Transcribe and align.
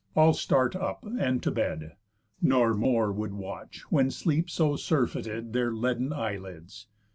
All 0.15 0.33
start 0.33 0.75
up, 0.75 1.05
and 1.05 1.43
to 1.43 1.51
bed, 1.51 1.95
Nor 2.41 2.73
more 2.73 3.11
would 3.11 3.35
watch, 3.35 3.81
when 3.91 4.09
sleep 4.09 4.49
so 4.49 4.75
surfeited 4.75 5.53
Their 5.53 5.71
leaden 5.71 6.11
eye 6.11 6.37
lids. 6.37 6.87